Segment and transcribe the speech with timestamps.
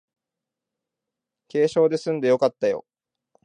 [1.51, 2.85] 軽傷ですんでよかったよ